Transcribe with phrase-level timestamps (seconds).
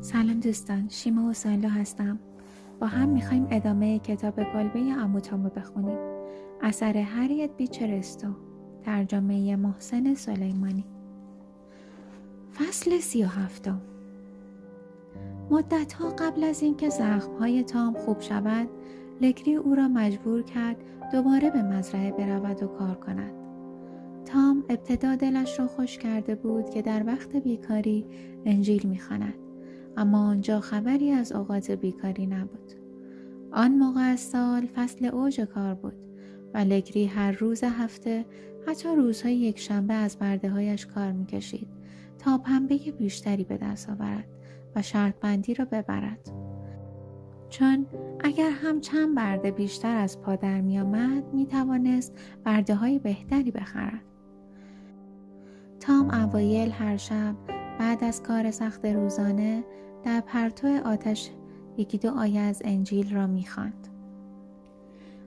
[0.00, 2.18] سلام دوستان شیما و سایلا هستم.
[2.80, 5.98] با هم می‌خوایم ادامه کتاب کلبه اموتامو بخونیم.
[6.62, 8.28] اثر هریت بیچرستو
[8.82, 10.84] ترجمه محسن سلیمانی.
[12.54, 13.80] فصل سی و هفتم.
[15.50, 18.68] مدت ها قبل از اینکه زخم های تام خوب شود
[19.20, 20.76] لکری او را مجبور کرد
[21.12, 23.45] دوباره به مزرعه برود و کار کند.
[24.26, 28.06] تام ابتدا دلش را خوش کرده بود که در وقت بیکاری
[28.44, 29.34] انجیل می‌خواند
[29.96, 32.72] اما آنجا خبری از اوقات بیکاری نبود
[33.52, 35.94] آن موقع از سال فصل اوج کار بود
[36.54, 38.24] و لگری هر روز هفته
[38.66, 41.68] حتی روزهای یک شنبه از برده هایش کار می‌کشید
[42.18, 44.28] تا پنبه بیشتری به دست آورد
[44.76, 46.30] و شرط بندی را ببرد.
[47.48, 47.86] چون
[48.20, 54.15] اگر هم چند برده بیشتر از پادر می آمد می توانست برده های بهتری بخرد.
[55.86, 57.34] تام اوایل هر شب
[57.78, 59.64] بعد از کار سخت روزانه
[60.04, 61.30] در پرتو آتش
[61.76, 63.88] یکی دو آیه از انجیل را می‌خواند.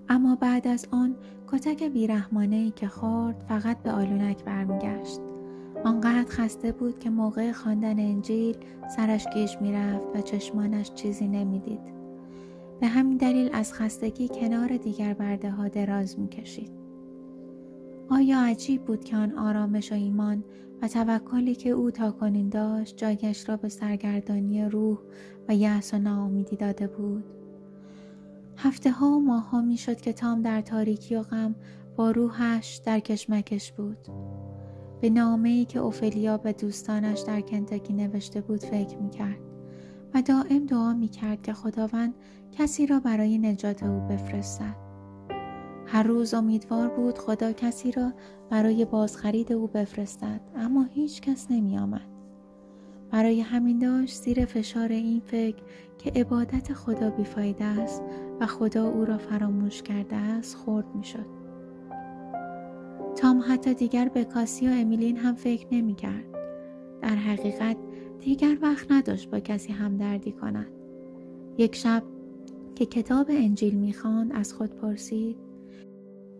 [0.10, 1.16] اما بعد از آن
[1.48, 5.20] کتک بیرحمانه ای که خورد فقط به آلونک برمیگشت.
[5.84, 8.58] آنقدر خسته بود که موقع خواندن انجیل
[8.96, 11.94] سرش گیج می‌رفت و چشمانش چیزی نمی‌دید.
[12.80, 16.79] به همین دلیل از خستگی کنار دیگر برده ها دراز می‌کشید.
[18.12, 20.44] آیا عجیب بود که آن آرامش و ایمان
[20.82, 24.98] و توکلی که او تا کنین داشت جایش را به سرگردانی روح
[25.48, 27.24] و یأس و ناامیدی داده بود؟
[28.58, 31.56] هفته ها و ماه ها می شد که تام در تاریکی و غم
[31.96, 34.08] با روحش در کشمکش بود.
[35.02, 39.40] به نامه ای که اوفلیا به دوستانش در کنتاکی نوشته بود فکر می کرد
[40.14, 42.14] و دائم دعا می کرد که خداوند
[42.52, 44.89] کسی را برای نجات او بفرستد.
[45.92, 48.12] هر روز امیدوار بود خدا کسی را
[48.50, 52.08] برای بازخرید او بفرستد اما هیچ کس نمی آمد.
[53.12, 55.64] برای همین داشت زیر فشار این فکر
[55.98, 58.04] که عبادت خدا بیفایده است
[58.40, 61.26] و خدا او را فراموش کرده است خورد می شد.
[63.16, 66.26] تام حتی دیگر به کاسی و امیلین هم فکر نمی کرد.
[67.02, 67.78] در حقیقت
[68.20, 70.72] دیگر وقت نداشت با کسی همدردی کند.
[71.58, 72.04] یک شب
[72.76, 75.49] که کتاب انجیل می‌خواند از خود پرسید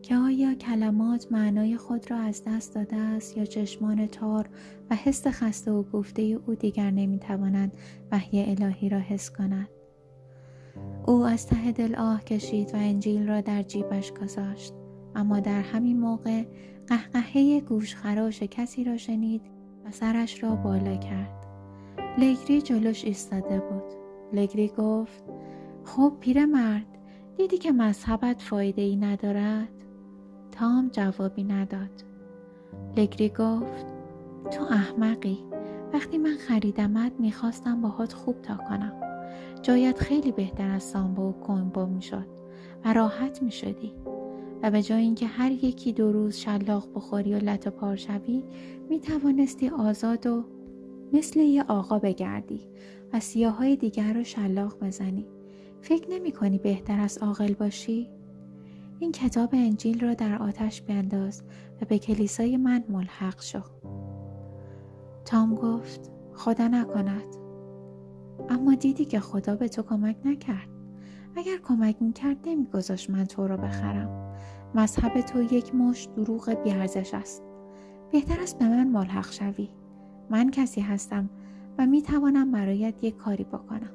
[0.02, 4.50] که آیا کلمات معنای خود را از دست داده است یا چشمان تار
[4.90, 7.72] و حس خسته و گفته او دیگر نمی‌تواند
[8.12, 9.70] وحی الهی را حس کند؟
[11.08, 14.74] او از ته دل آه کشید و انجیل را در جیبش گذاشت.
[15.16, 16.44] اما در همین موقع
[16.88, 19.42] قهقهه گوشخراش کسی را شنید
[19.86, 21.46] و سرش را بالا کرد.
[22.18, 23.84] لگری جلوش ایستاده بود.
[24.34, 25.24] لگری گفت
[25.84, 26.86] خب پیرمرد
[27.38, 29.70] دیدی که مذهبت فایده ای ندارد؟
[30.60, 31.90] تام جوابی نداد.
[32.98, 33.86] لگری گفت
[34.52, 35.38] تو احمقی.
[35.94, 38.94] وقتی من خریدمت می‌خواستم باهات خوب تا کنم.
[39.62, 42.26] جایت خیلی بهتر از سامبا و کنبا می‌شد
[42.86, 43.94] و راحت می‌شدی.
[44.64, 48.44] و به جای اینکه هر یکی دو روز شلاق بخوری و لط پار شوی
[48.90, 50.44] می توانستی آزاد و
[51.14, 52.68] مثل یه آقا بگردی
[53.14, 55.28] و سیاهای دیگر رو شلاق بزنی.
[55.82, 58.10] فکر نمی کنی بهتر از عاقل باشی؟
[59.00, 61.44] این کتاب انجیل را در آتش بینداز
[61.82, 63.62] و به کلیسای من ملحق شو.
[65.26, 67.36] تام گفت خدا نکند.
[68.50, 70.70] اما دیدی که خدا به تو کمک نکرد.
[71.36, 74.36] اگر کمک می‌کرد نمیگذاشت من تو را بخرم.
[74.76, 77.44] مذهب تو یک مش دروغ بیارزش است.
[78.12, 79.70] بهتر است به من ملحق شوی.
[80.30, 81.30] من کسی هستم
[81.78, 83.92] و می‌توانم برایت یک کاری بکنم.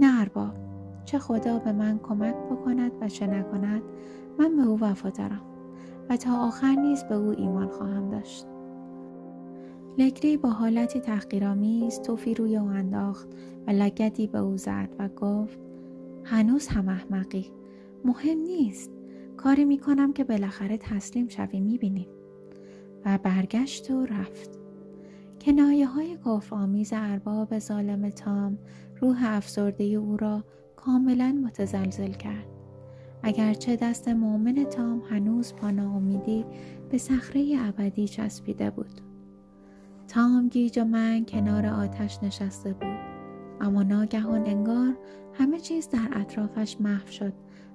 [0.00, 0.54] نه ارباب.
[1.06, 3.82] چه خدا به من کمک بکند و چه نکند
[4.38, 5.42] من به او وفادارم
[6.10, 8.46] و تا آخر نیز به او ایمان خواهم داشت.
[9.98, 13.28] لگری با حالتی تحقیرآمیز توفی روی او انداخت
[13.66, 15.58] و لگدی به او زد و گفت
[16.24, 17.52] هنوز هم احمقی.
[18.04, 18.90] مهم نیست.
[19.36, 22.08] کاری می‌کنم که بالاخره تسلیم شوی می‌بینیم
[23.04, 24.58] و برگشت و رفت.
[25.40, 28.58] کنایه های کفر آمیز ارباب ظالم تام
[29.00, 30.44] روح افسرده او را
[30.86, 32.46] کاملا متزلزل کرد.
[33.22, 36.44] اگرچه دست مؤمن تام هنوز با ناامیدی
[36.90, 39.00] به صخره ابدی چسبیده بود.
[40.08, 42.98] تام گیج و من کنار آتش نشسته بود.
[43.60, 44.96] اما ناگهان انگار
[45.34, 47.32] همه چیز در اطرافش محو شد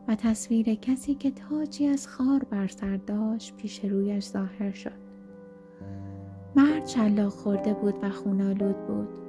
[0.08, 5.02] و تصویر کسی که تاجی از خار بر سر داشت پیش رویش ظاهر شد.
[6.56, 9.21] مرد چلاق خورده بود و خونالود بود.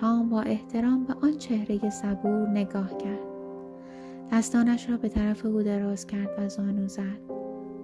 [0.00, 3.26] تام با احترام به آن چهره صبور نگاه کرد.
[4.32, 7.20] دستانش را به طرف او دراز کرد و زانو زد.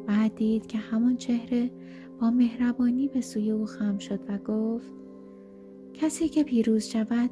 [0.06, 1.70] بعد دید که همان چهره
[2.20, 4.92] با مهربانی به سوی او خم شد و گفت
[5.94, 7.30] کسی که پیروز شود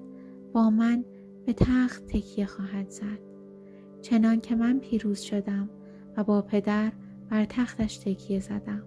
[0.53, 1.05] با من
[1.47, 3.19] به تخت تکیه خواهد زد
[4.03, 5.69] چنان که من پیروز شدم
[6.17, 6.93] و با پدر
[7.31, 8.83] بر تختش تکیه زدم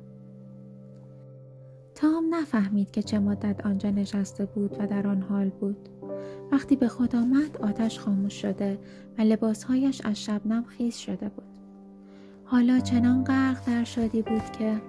[1.95, 5.89] تام نفهمید که چه مدت آنجا نشسته بود و در آن حال بود
[6.51, 8.79] وقتی به خود آمد آتش خاموش شده
[9.17, 11.45] و لباسهایش از شبنم خیز شده بود
[12.45, 14.81] حالا چنان غرق در شادی بود که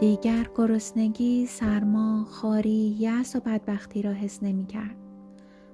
[0.00, 4.96] دیگر گرسنگی، سرما، خاری، یأس و بدبختی را حس نمی کرد.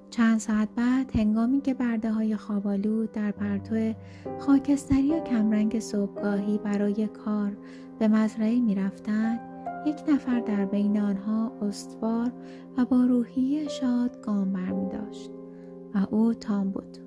[0.09, 3.93] چند ساعت بعد هنگامی که برده های خوابالود در پرتو
[4.39, 7.51] خاکستری و کمرنگ صبحگاهی برای کار
[7.99, 9.39] به مزرعه می رفتند
[9.85, 12.31] یک نفر در بین آنها استوار
[12.77, 15.31] و با روحی شاد گام برمی داشت
[15.95, 16.97] و او تام بود.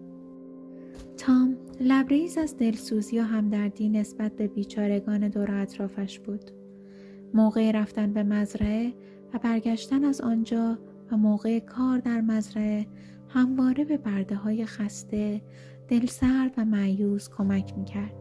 [1.16, 6.50] تام لبریز از دلسوزی و همدردی نسبت به بیچارگان دور اطرافش بود.
[7.34, 8.92] موقع رفتن به مزرعه
[9.34, 10.78] و برگشتن از آنجا
[11.12, 12.86] و موقع کار در مزرعه
[13.28, 15.42] همواره به برده های خسته،
[15.88, 18.14] دلسرد و معیوز کمک می‌کرد.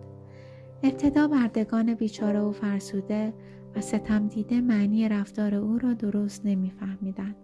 [0.83, 3.33] ابتدا بردگان بیچاره و فرسوده
[3.75, 7.35] و ستم دیده معنی رفتار او را درست نمیفهمیدند.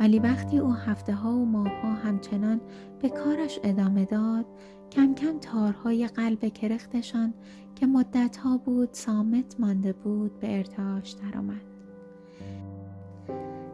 [0.00, 2.60] ولی وقتی او هفته ها و ماه ها همچنان
[3.02, 4.46] به کارش ادامه داد
[4.92, 7.34] کم کم تارهای قلب کرختشان
[7.74, 11.74] که مدت ها بود سامت مانده بود به ارتعاش درآمد.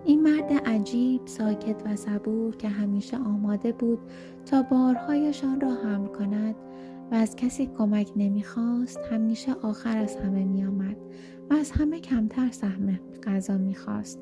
[0.05, 3.99] این مرد عجیب ساکت و صبور که همیشه آماده بود
[4.47, 6.55] تا بارهایشان را حمل کند
[7.11, 10.97] و از کسی کمک نمی‌خواست همیشه آخر از همه میآمد
[11.51, 14.19] و از همه کمتر سهم غذا می‌خواست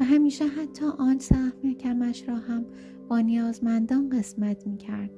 [0.00, 2.64] و همیشه حتی آن سهم کمش را هم
[3.08, 5.10] با نیازمندان قسمت می‌کرد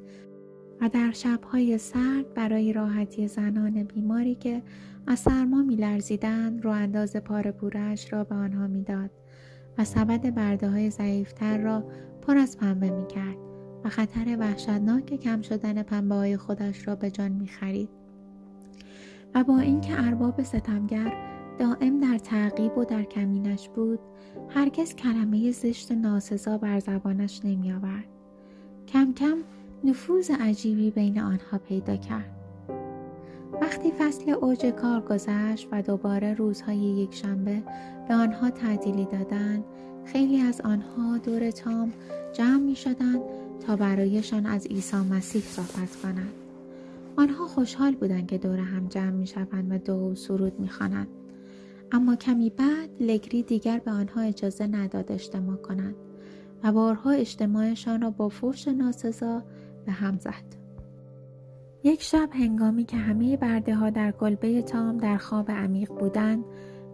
[0.81, 4.63] و در شبهای سرد برای راحتی زنان بیماری که
[5.07, 9.11] از سرما میلرزیدند رو انداز پاره پورش را به آنها می‌داد
[9.79, 11.85] و سبد برده های ضعیفتر را
[12.23, 13.56] پر از پنبه می‌کرد.
[13.85, 17.89] و خطر وحشتناک کم شدن پنبه های خودش را به جان می‌خرید
[19.35, 21.13] و با اینکه ارباب ستمگر
[21.59, 23.99] دائم در تعقیب و در کمینش بود
[24.49, 28.05] هرگز کلمه زشت ناسزا بر زبانش نمی آورد.
[28.89, 29.37] کم کم
[29.85, 32.37] نفوذ عجیبی بین آنها پیدا کرد.
[33.63, 37.63] وقتی فصل اوج کار گذشت و دوباره روزهای یک شنبه
[38.09, 39.65] به آنها تعدیلی دادند
[40.05, 41.93] خیلی از آنها دور تام
[42.33, 43.21] جمع می شدند
[43.61, 46.33] تا برایشان از عیسی مسیح صحبت کنند.
[47.17, 51.09] آنها خوشحال بودند که دور هم جمع می شوند و دو سرود می خوانند.
[51.93, 55.95] اما کمی بعد لگری دیگر به آنها اجازه نداد اجتماع کنند
[56.65, 59.43] و بارها اجتماعشان را با فوش ناسزا
[59.87, 60.57] به هم زد.
[61.85, 66.45] یک شب هنگامی که همه برده ها در کلبه تام در خواب عمیق بودند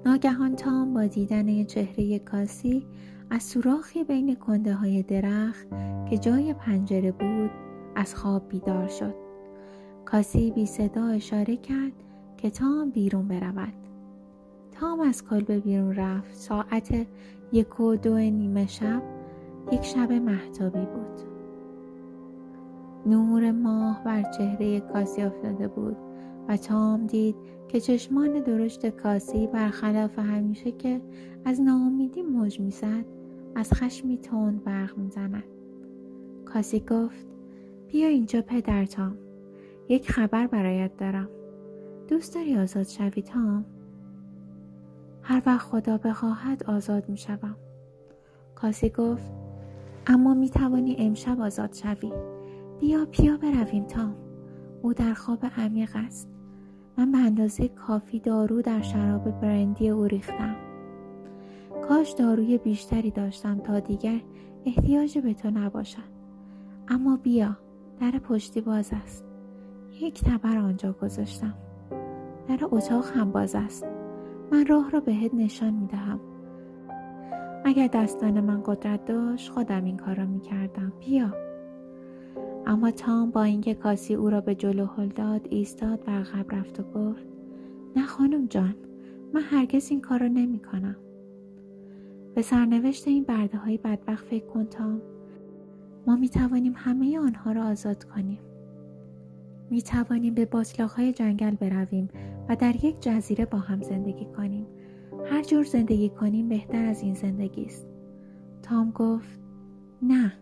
[0.06, 2.86] ناگهان تام با دیدن چهره کاسی
[3.32, 5.66] از سوراخی بین کنده های درخت
[6.10, 7.50] که جای پنجره بود
[7.94, 9.14] از خواب بیدار شد.
[10.04, 11.92] کاسی بی صدا اشاره کرد
[12.36, 13.72] که تام بیرون برود.
[14.72, 16.34] تام از کلبه بیرون رفت.
[16.34, 17.06] ساعت
[17.52, 19.02] یک و دو نیمه شب
[19.72, 21.20] یک شب محتابی بود.
[23.06, 25.96] نور ماه بر چهره کاسی افتاده بود
[26.48, 27.36] و تام دید
[27.68, 31.00] که چشمان درشت کاسی برخلاف همیشه که
[31.44, 33.21] از ناامیدی موج می‌زد
[33.54, 35.44] از خشمی تند برق می‌زند
[36.44, 37.26] کاسی گفت
[37.88, 39.18] بیا اینجا پدر تام
[39.88, 41.28] یک خبر برایت دارم
[42.08, 43.64] دوست داری آزاد شوی تام
[45.22, 47.56] هر وقت خدا بخواهد آزاد می شوم.
[48.54, 49.32] کاسی گفت
[50.06, 52.12] اما می توانی امشب آزاد شوی.
[52.80, 54.14] بیا بیا برویم تام.
[54.82, 56.28] او در خواب عمیق است.
[56.98, 60.56] من به اندازه کافی دارو در شراب برندی او ریختم.
[61.88, 64.20] کاش داروی بیشتری داشتم تا دیگر
[64.66, 66.12] احتیاج به تو نباشد.
[66.88, 67.56] اما بیا
[68.00, 69.24] در پشتی باز است.
[70.00, 71.54] یک تبر آنجا گذاشتم.
[72.48, 73.86] در اتاق هم باز است.
[74.52, 76.20] من راه را بهت نشان می دهم.
[77.64, 80.92] اگر دستان من قدرت داشت خودم این کار را می کردم.
[81.00, 81.34] بیا.
[82.66, 86.80] اما تام با اینکه کاسی او را به جلو هل داد ایستاد و عقب رفت
[86.80, 87.26] و گفت
[87.96, 88.74] نه خانم جان
[89.34, 90.96] من هرگز این کار را نمی کنم.
[92.34, 95.02] به سرنوشت این برده های بدبخت فکر کن تام.
[96.06, 98.38] ما می توانیم همه آنها را آزاد کنیم.
[99.70, 102.08] می توانیم به باطلاق های جنگل برویم
[102.48, 104.66] و در یک جزیره با هم زندگی کنیم.
[105.24, 107.86] هر جور زندگی کنیم بهتر از این زندگی است.
[108.62, 109.40] تام گفت
[110.02, 110.32] نه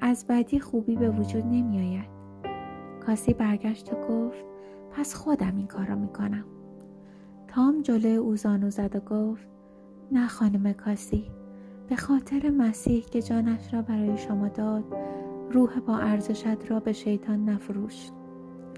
[0.00, 2.10] از بدی خوبی به وجود نمی آید.
[3.06, 4.44] کاسی برگشت و گفت
[4.90, 6.44] پس خودم این کار را می کنم.
[7.48, 9.48] تام جلوی او زانو زد و گفت
[10.12, 11.24] نه خانم کاسی.
[11.88, 14.84] به خاطر مسیح که جانش را برای شما داد
[15.50, 18.10] روح با ارزشت را به شیطان نفروش.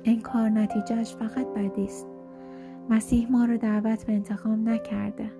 [0.02, 2.06] این کار نتیجهش فقط بدی است.
[2.90, 5.30] مسیح ما را دعوت به انتقام نکرده.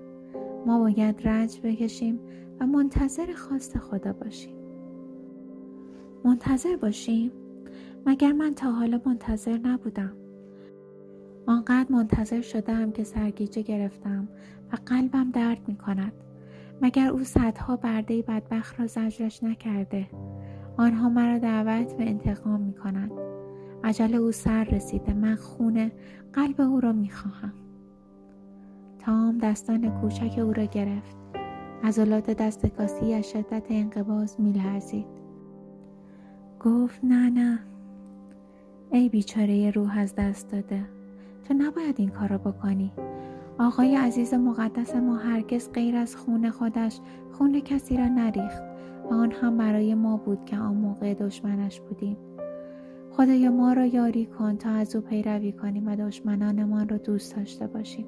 [0.66, 2.20] ما باید رنج بکشیم
[2.61, 4.56] و منتظر خواست خدا باشیم.
[6.25, 7.32] منتظر باشیم؟
[8.06, 10.12] مگر من تا حالا منتظر نبودم؟
[11.46, 14.28] آنقدر منتظر شدم که سرگیجه گرفتم
[14.73, 16.12] و قلبم درد می کند
[16.83, 20.07] مگر او صدها برده بدبخت را زجرش نکرده؟
[20.76, 23.12] آنها مرا دعوت به انتقام می کنند
[23.85, 25.14] عجل او سر رسیده.
[25.14, 25.93] من خونه
[26.33, 27.52] قلب او را می خواهم
[28.99, 31.17] تام دستان کوچک او را گرفت.
[31.85, 35.07] عضلات دست کاسی از شدت انقباز می لرزید.
[36.61, 37.59] گفت نه نه.
[38.91, 40.85] ای بیچاره روح از دست داده.
[41.49, 42.93] تو نباید این کار را بکنی.
[43.62, 47.00] آقای عزیز مقدس ما هرگز غیر از خون خودش
[47.33, 48.62] خون کسی را نریخت.
[49.04, 52.16] و آن هم برای ما بود که آن موقع دشمنش بودیم.
[53.11, 57.66] خدایا ما را یاری کن تا از او پیروی کنیم و دشمنانمان را دوست داشته
[57.66, 58.07] باشیم.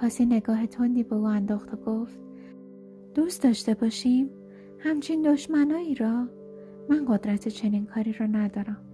[0.00, 2.20] کاسی نگاه تندی به او انداخت و گفت
[3.14, 4.30] دوست داشته باشیم؟
[4.78, 6.28] همچین دشمنایی را؟
[6.88, 8.91] من قدرت چنین کاری را ندارم.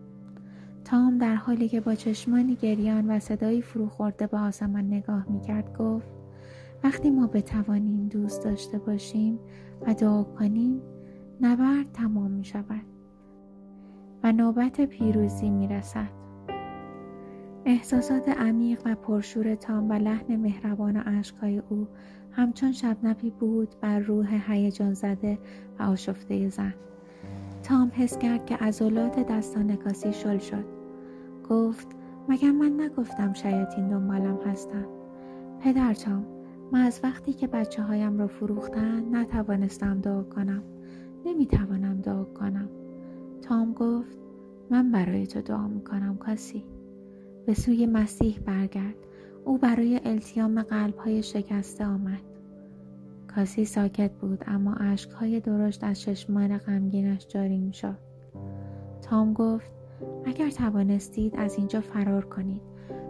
[0.91, 5.79] تام در حالی که با چشمانی گریان و صدایی فرو خورده به آسمان نگاه می‌کرد
[5.79, 6.09] گفت
[6.85, 9.39] وقتی ما بتوانیم دوست داشته باشیم
[9.87, 10.83] و دعا کنیم
[11.41, 12.83] نبرد تمام می شود
[14.23, 16.09] و نوبت پیروزی می رسد.
[17.65, 21.89] احساسات عمیق و پرشور تام و لحن مهربان و عشقهای او
[22.31, 25.39] همچون شبنبی بود بر روح هیجان زده
[25.79, 26.75] و آشفته زن
[27.63, 30.78] تام حس کرد که عضلات دستان کاسی شل شد
[31.51, 31.89] گفت
[32.29, 34.87] مگر من نگفتم شیاطین دنبالم هستن؟
[35.61, 36.27] پدر تام
[36.73, 40.63] من از وقتی که بچه هایم را فروختن نتوانستم دعا کنم.
[41.27, 42.69] نمی‌توانم دعا کنم.
[43.43, 44.19] تام گفت
[44.71, 46.65] من برای تو دعا می‌کنم کاسی.
[47.47, 48.95] به سوی مسیح برگرد
[49.45, 52.23] او برای التیام قلبهای شکسته آمد.
[53.35, 57.99] کاسی ساکت بود اما اشکهای درشت از چشمان غمگینش جاری می‌شد.
[59.03, 59.78] تام گفت
[60.29, 62.61] اگر توانستید از اینجا فرار کنید.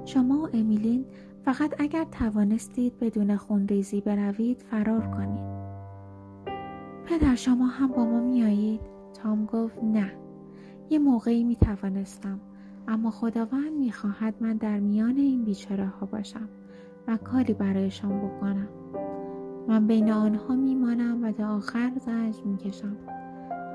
[0.05, 1.05] شما و امیلین
[1.43, 5.45] فقط اگر توانستید بدون خونریزی بروید فرار کنید.
[7.07, 8.81] پدر شما هم با ما میایید؟
[9.15, 10.13] تام گفت نه.
[10.91, 12.41] یه موقعی می توانستم
[12.89, 16.49] اما خداوند می‌خواهد من در میان این بیچاره ها باشم
[17.09, 18.69] و کاری برایشان بکنم.
[19.69, 22.97] من بین آنها میمانم و تا آخر زنج می‌کشم.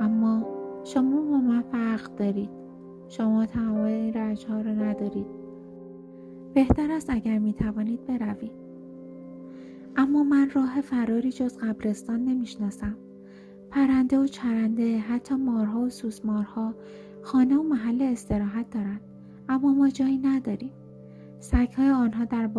[0.01, 0.45] اما
[0.83, 2.62] شما با من فرق دارید.
[3.17, 5.25] شما تمام این رنج ها را ندارید.
[6.53, 8.51] بهتر است اگر می توانید بروید.
[9.95, 12.95] اما من راه فراری جز قبرستان نمی‌شناسم.
[13.69, 16.73] پرنده و چرنده حتی مارها و سوسمارها
[17.21, 19.01] خانه و محل استراحت دارند
[19.49, 20.71] اما ما جایی نداریم.
[21.39, 22.49] سگهای آنها در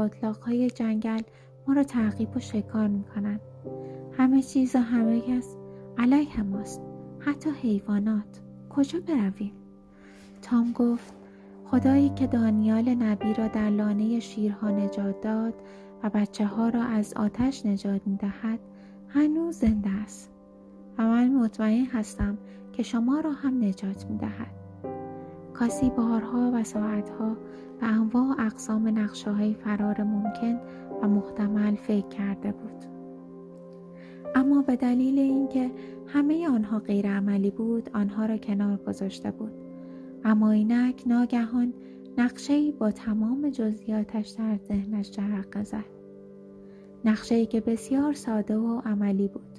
[0.42, 1.20] های جنگل
[1.68, 3.40] ما را تعقیب و شکار می‌کنند
[4.12, 5.56] همه چیز و همه کس
[5.99, 6.80] علیه ماست.
[7.18, 8.40] حتی حیوانات.
[8.70, 9.52] کجا برویم؟
[10.45, 11.15] تام گفت
[11.65, 15.55] خدایی که دانیال نبی را در لانه شیرها نجات داد
[16.03, 18.61] و بچه ها را از آتش نجات می دهد
[19.09, 20.31] هنوز زنده است
[20.99, 22.39] و من مطمئن هستم
[22.73, 24.55] که شما را هم نجات می دهد.
[25.55, 27.37] کاسی بارها و ساعتها
[27.81, 30.61] به انواع و اقسام نقشه های فرار ممکن
[31.03, 32.85] و محتمل فکر کرده بود.
[34.35, 35.71] اما به دلیل اینکه
[36.07, 39.63] همه آنها غیر عملی بود آنها را کنار گذاشته بود.
[40.25, 41.73] اما اینک ناگهان
[42.19, 45.85] نقشه با تمام جزئیاتش در ذهنش جرقه زد.
[47.04, 49.59] نقشه که بسیار ساده و عملی بود.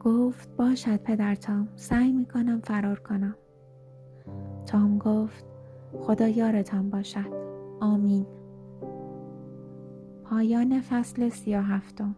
[0.00, 3.36] گفت باشد پدر تام سعی می کنم فرار کنم.
[4.66, 5.44] تام گفت
[6.00, 7.32] خدا یارتان باشد.
[7.80, 8.26] آمین.
[10.24, 12.16] پایان فصل سی هفتم